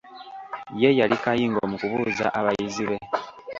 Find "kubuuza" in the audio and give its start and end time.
1.81-2.25